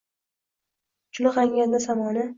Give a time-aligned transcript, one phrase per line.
[1.19, 2.29] Chulg’aganda samoni